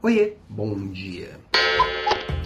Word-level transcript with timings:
Oiê, 0.00 0.34
bom 0.48 0.86
dia. 0.92 1.40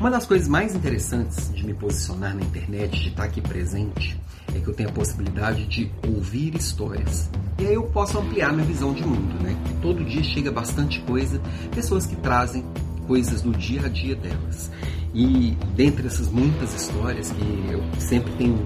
Uma 0.01 0.11
das 0.11 0.25
coisas 0.25 0.49
mais 0.49 0.75
interessantes 0.75 1.53
de 1.53 1.67
me 1.67 1.75
posicionar 1.75 2.35
na 2.35 2.41
internet, 2.41 2.99
de 2.99 3.09
estar 3.11 3.25
aqui 3.25 3.43
presente, 3.43 4.19
é 4.55 4.59
que 4.59 4.69
eu 4.69 4.73
tenho 4.73 4.89
a 4.89 4.93
possibilidade 4.93 5.67
de 5.67 5.93
ouvir 6.09 6.55
histórias. 6.55 7.31
E 7.59 7.67
aí 7.67 7.75
eu 7.75 7.83
posso 7.83 8.19
ampliar 8.19 8.55
minha 8.55 8.65
visão 8.65 8.95
de 8.95 9.05
mundo, 9.05 9.39
né? 9.43 9.55
Todo 9.83 10.03
dia 10.03 10.23
chega 10.23 10.51
bastante 10.51 11.03
coisa, 11.03 11.43
pessoas 11.75 12.07
que 12.07 12.17
trazem 12.17 12.65
coisas 13.13 13.43
do 13.43 13.53
dia 13.53 13.85
a 13.85 13.89
dia 13.91 14.17
delas. 14.17 14.71
E 15.13 15.55
dentre 15.77 16.07
essas 16.07 16.31
muitas 16.31 16.75
histórias 16.75 17.31
que 17.31 17.71
eu 17.71 17.83
sempre 17.99 18.33
tenho 18.39 18.59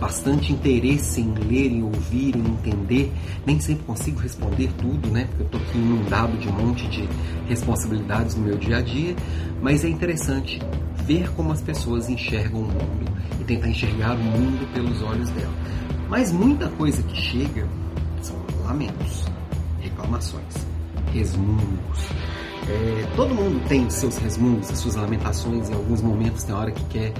bastante 0.00 0.52
interesse 0.52 1.20
em 1.20 1.32
ler, 1.32 1.70
em 1.70 1.84
ouvir, 1.84 2.34
em 2.34 2.44
entender. 2.44 3.12
Nem 3.46 3.60
sempre 3.60 3.84
consigo 3.84 4.18
responder 4.18 4.72
tudo, 4.76 5.08
né? 5.08 5.26
Porque 5.26 5.42
eu 5.42 5.46
estou 5.46 5.60
aqui 5.60 5.78
inundado 5.78 6.36
de 6.36 6.48
um 6.48 6.52
monte 6.52 6.88
de 6.88 7.08
responsabilidades 7.48 8.34
no 8.34 8.42
meu 8.42 8.58
dia 8.58 8.78
a 8.78 8.82
dia. 8.82 9.14
Mas 9.62 9.84
é 9.84 9.88
interessante 9.88 10.58
ver 11.06 11.30
como 11.34 11.52
as 11.52 11.60
pessoas 11.60 12.08
enxergam 12.08 12.62
o 12.62 12.64
mundo 12.64 13.12
e 13.40 13.44
tentar 13.44 13.68
enxergar 13.68 14.16
o 14.16 14.24
mundo 14.24 14.68
pelos 14.74 15.00
olhos 15.00 15.30
dela. 15.30 15.54
Mas 16.08 16.32
muita 16.32 16.68
coisa 16.70 17.00
que 17.04 17.16
chega 17.16 17.68
são 18.20 18.36
lamentos, 18.64 19.26
reclamações, 19.80 20.54
resmungos. 21.12 22.08
É, 22.68 23.06
todo 23.16 23.34
mundo 23.34 23.60
tem 23.68 23.88
seus 23.90 24.16
resmungos, 24.18 24.70
as 24.70 24.78
suas 24.78 24.94
lamentações. 24.94 25.68
Em 25.68 25.74
alguns 25.74 26.00
momentos 26.00 26.44
tem 26.44 26.54
hora 26.54 26.70
que 26.70 26.84
quer 26.84 27.12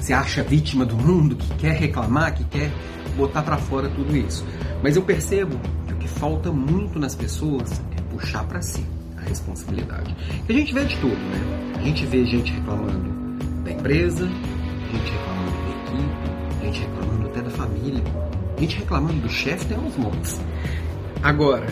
se 0.00 0.12
acha 0.12 0.42
vítima 0.42 0.86
do 0.86 0.96
mundo, 0.96 1.36
que 1.36 1.54
quer 1.56 1.72
reclamar, 1.72 2.34
que 2.34 2.44
quer 2.44 2.70
botar 3.16 3.42
para 3.42 3.56
fora 3.56 3.88
tudo 3.88 4.16
isso. 4.16 4.44
Mas 4.82 4.96
eu 4.96 5.02
percebo 5.02 5.58
que 5.86 5.92
o 5.92 5.96
que 5.96 6.08
falta 6.08 6.52
muito 6.52 6.98
nas 6.98 7.14
pessoas 7.14 7.80
é 7.96 8.00
puxar 8.12 8.44
para 8.44 8.62
si 8.62 8.84
a 9.16 9.28
responsabilidade. 9.28 10.14
A 10.48 10.52
gente 10.52 10.72
vê 10.72 10.84
de 10.84 10.96
tudo, 10.98 11.16
né? 11.16 11.74
A 11.78 11.82
gente 11.82 12.06
vê 12.06 12.24
gente 12.24 12.52
reclamando 12.52 13.10
da 13.64 13.72
empresa, 13.72 14.26
gente 14.26 15.12
reclamando 15.12 15.50
da 15.50 15.70
equipe, 15.70 16.64
gente 16.64 16.80
reclamando 16.80 17.26
até 17.26 17.42
da 17.42 17.50
família, 17.50 18.04
gente 18.58 18.76
reclamando 18.76 19.20
do 19.20 19.28
chefe 19.28 19.66
tem 19.66 19.78
uns 19.78 19.96
montes. 19.96 20.40
Agora, 21.22 21.66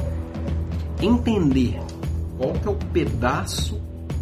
entender 1.01 1.79
qual 2.37 2.53
que 2.53 2.69
é 2.69 2.71
o 2.71 2.77
pedaço 2.93 3.81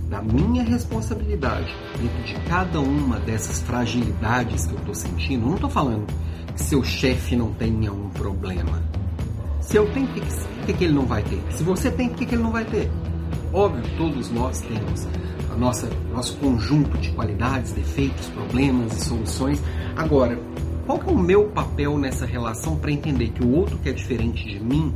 da 0.08 0.22
minha 0.22 0.62
responsabilidade 0.62 1.74
dentro 2.00 2.22
de 2.22 2.34
cada 2.48 2.80
uma 2.80 3.18
dessas 3.18 3.60
fragilidades 3.62 4.66
que 4.66 4.74
eu 4.74 4.78
estou 4.78 4.94
sentindo, 4.94 5.46
não 5.46 5.54
estou 5.54 5.70
falando 5.70 6.06
que 6.54 6.62
seu 6.62 6.84
chefe 6.84 7.34
não 7.34 7.52
tenha 7.52 7.92
um 7.92 8.08
problema. 8.10 8.82
Se 9.60 9.76
eu 9.76 9.90
tenho, 9.92 10.06
o 10.06 10.66
que, 10.66 10.72
que, 10.72 10.84
ele 10.84 10.92
não 10.92 11.06
vai 11.06 11.22
ter? 11.22 11.42
Se 11.50 11.64
você 11.64 11.90
tem, 11.90 12.08
o 12.08 12.14
que, 12.14 12.26
que 12.26 12.34
ele 12.34 12.42
não 12.42 12.52
vai 12.52 12.64
ter? 12.64 12.90
Óbvio, 13.52 13.82
todos 13.96 14.30
nós 14.30 14.60
temos 14.60 15.08
a 15.50 15.56
nossa 15.56 15.88
nosso 16.12 16.36
conjunto 16.36 16.96
de 16.98 17.10
qualidades, 17.12 17.72
defeitos, 17.72 18.28
problemas 18.28 18.96
e 18.96 19.04
soluções. 19.04 19.62
Agora, 19.96 20.38
qual 20.86 21.00
é 21.00 21.10
o 21.10 21.18
meu 21.18 21.48
papel 21.48 21.98
nessa 21.98 22.26
relação 22.26 22.76
para 22.76 22.92
entender 22.92 23.30
que 23.30 23.42
o 23.42 23.50
outro 23.56 23.78
que 23.78 23.88
é 23.88 23.92
diferente 23.92 24.44
de 24.44 24.60
mim 24.60 24.92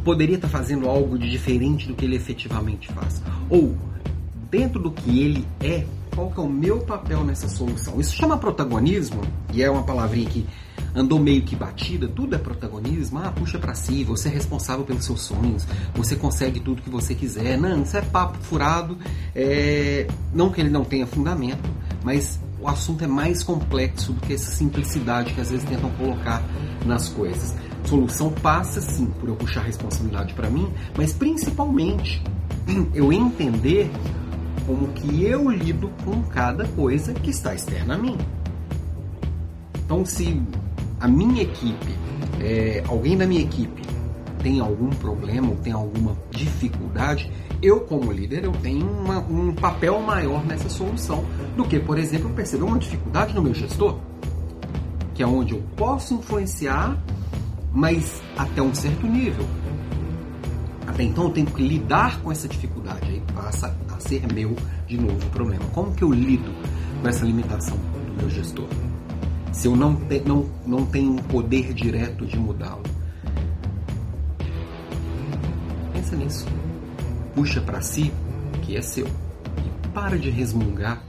poderia 0.00 0.36
estar 0.36 0.48
fazendo 0.48 0.88
algo 0.88 1.18
de 1.18 1.30
diferente 1.30 1.86
do 1.86 1.94
que 1.94 2.04
ele 2.04 2.16
efetivamente 2.16 2.92
faz? 2.92 3.22
Ou, 3.48 3.76
dentro 4.50 4.80
do 4.80 4.90
que 4.90 5.20
ele 5.20 5.46
é, 5.60 5.84
qual 6.14 6.30
que 6.30 6.40
é 6.40 6.42
o 6.42 6.48
meu 6.48 6.80
papel 6.80 7.24
nessa 7.24 7.48
solução? 7.48 8.00
Isso 8.00 8.14
chama 8.14 8.36
protagonismo, 8.36 9.22
e 9.52 9.62
é 9.62 9.70
uma 9.70 9.82
palavrinha 9.82 10.28
que 10.28 10.46
andou 10.94 11.18
meio 11.18 11.42
que 11.42 11.54
batida, 11.54 12.08
tudo 12.08 12.34
é 12.34 12.38
protagonismo, 12.38 13.18
ah, 13.18 13.30
puxa 13.30 13.58
para 13.58 13.74
si, 13.74 14.02
você 14.02 14.28
é 14.28 14.32
responsável 14.32 14.84
pelos 14.84 15.04
seus 15.04 15.22
sonhos, 15.22 15.66
você 15.94 16.16
consegue 16.16 16.58
tudo 16.60 16.82
que 16.82 16.90
você 16.90 17.14
quiser. 17.14 17.56
Não, 17.58 17.82
isso 17.82 17.96
é 17.96 18.02
papo 18.02 18.38
furado, 18.38 18.98
é... 19.34 20.06
não 20.34 20.50
que 20.50 20.60
ele 20.60 20.70
não 20.70 20.84
tenha 20.84 21.06
fundamento, 21.06 21.68
mas 22.02 22.40
o 22.60 22.68
assunto 22.68 23.04
é 23.04 23.06
mais 23.06 23.42
complexo 23.42 24.12
do 24.12 24.20
que 24.20 24.34
essa 24.34 24.50
simplicidade 24.50 25.32
que 25.32 25.40
às 25.40 25.50
vezes 25.50 25.68
tentam 25.68 25.90
colocar 25.92 26.42
nas 26.84 27.08
coisas 27.08 27.54
solução 27.84 28.30
passa 28.30 28.80
sim 28.80 29.06
por 29.06 29.28
eu 29.28 29.36
puxar 29.36 29.60
a 29.60 29.64
responsabilidade 29.64 30.34
para 30.34 30.48
mim, 30.50 30.72
mas 30.96 31.12
principalmente 31.12 32.22
eu 32.94 33.12
entender 33.12 33.90
como 34.66 34.88
que 34.88 35.24
eu 35.24 35.50
lido 35.50 35.90
com 36.04 36.22
cada 36.24 36.64
coisa 36.68 37.12
que 37.12 37.30
está 37.30 37.54
externa 37.54 37.94
a 37.94 37.98
mim. 37.98 38.16
Então, 39.84 40.04
se 40.04 40.40
a 41.00 41.08
minha 41.08 41.42
equipe, 41.42 41.96
é, 42.40 42.84
alguém 42.86 43.16
da 43.16 43.26
minha 43.26 43.40
equipe 43.40 43.82
tem 44.42 44.60
algum 44.60 44.90
problema 44.90 45.48
ou 45.50 45.56
tem 45.56 45.72
alguma 45.72 46.16
dificuldade, 46.30 47.30
eu 47.62 47.80
como 47.80 48.10
líder 48.10 48.44
eu 48.44 48.52
tenho 48.52 48.86
uma, 48.86 49.18
um 49.18 49.54
papel 49.54 50.00
maior 50.00 50.44
nessa 50.44 50.68
solução 50.68 51.24
do 51.56 51.64
que, 51.64 51.78
por 51.78 51.98
exemplo, 51.98 52.30
perceber 52.30 52.64
uma 52.64 52.78
dificuldade 52.78 53.34
no 53.34 53.42
meu 53.42 53.54
gestor, 53.54 53.98
que 55.14 55.22
é 55.22 55.26
onde 55.26 55.52
eu 55.52 55.62
posso 55.76 56.14
influenciar 56.14 56.96
mas 57.72 58.20
até 58.36 58.60
um 58.60 58.74
certo 58.74 59.06
nível. 59.06 59.46
Até 60.86 61.04
então 61.04 61.24
eu 61.24 61.30
tenho 61.30 61.46
que 61.46 61.62
lidar 61.62 62.20
com 62.20 62.32
essa 62.32 62.48
dificuldade, 62.48 63.06
aí 63.06 63.22
passa 63.34 63.76
a 63.94 64.00
ser 64.00 64.26
meu 64.32 64.56
de 64.86 64.96
novo 64.98 65.26
o 65.26 65.30
problema. 65.30 65.64
Como 65.72 65.94
que 65.94 66.02
eu 66.02 66.10
lido 66.10 66.52
com 67.00 67.08
essa 67.08 67.24
limitação 67.24 67.76
do 67.76 68.20
meu 68.20 68.30
gestor? 68.30 68.66
Se 69.52 69.68
eu 69.68 69.76
não, 69.76 69.94
te, 69.94 70.20
não, 70.20 70.46
não 70.66 70.86
tenho 70.86 71.12
um 71.12 71.16
poder 71.16 71.72
direto 71.74 72.26
de 72.26 72.38
mudá-lo. 72.38 72.82
Pensa 76.10 76.16
nisso. 76.16 76.46
Puxa 77.34 77.60
para 77.60 77.80
si 77.80 78.12
o 78.54 78.58
que 78.60 78.76
é 78.76 78.82
seu. 78.82 79.06
E 79.06 79.88
para 79.90 80.18
de 80.18 80.28
resmungar 80.28 81.02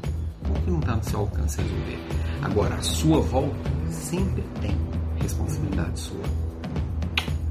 o 0.48 0.54
que 0.54 0.70
não 0.70 0.80
está 0.80 0.96
no 0.96 1.04
seu 1.04 1.20
alcance 1.22 1.60
resolver. 1.60 2.00
Agora, 2.44 2.76
a 2.76 2.82
sua 2.84 3.20
volta 3.20 3.72
sempre 3.90 4.44
tem 4.62 4.78
responsabilidade 5.20 6.00
sua. 6.00 6.22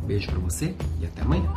Beijo 0.07 0.31
para 0.31 0.39
você 0.39 0.75
e 1.01 1.07
até 1.07 1.23
amanhã. 1.23 1.51